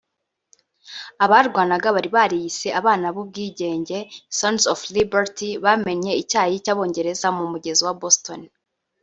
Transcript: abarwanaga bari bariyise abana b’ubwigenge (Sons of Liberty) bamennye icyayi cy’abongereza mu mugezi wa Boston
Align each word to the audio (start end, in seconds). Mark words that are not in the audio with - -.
abarwanaga 1.25 1.87
bari 1.95 2.09
bariyise 2.17 2.67
abana 2.79 3.07
b’ubwigenge 3.15 3.97
(Sons 4.39 4.63
of 4.73 4.79
Liberty) 4.97 5.49
bamennye 5.63 6.11
icyayi 6.21 6.55
cy’abongereza 6.63 7.27
mu 7.37 7.43
mugezi 7.51 7.81
wa 7.87 7.95
Boston 8.01 8.41